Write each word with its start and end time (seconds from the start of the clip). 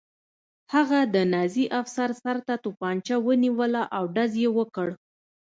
هغه 0.73 0.99
د 1.13 1.15
نازي 1.33 1.65
افسر 1.79 2.09
سر 2.23 2.37
ته 2.47 2.55
توپانچه 2.63 3.15
ونیوله 3.27 3.83
او 3.97 4.03
ډز 4.15 4.31
یې 4.43 4.49
وکړ 4.57 4.89